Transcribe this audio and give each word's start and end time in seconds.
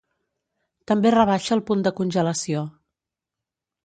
També 0.91 1.11
rebaixa 1.15 1.53
el 1.55 1.61
punt 1.67 1.83
de 1.87 1.91
congelació. 1.99 2.65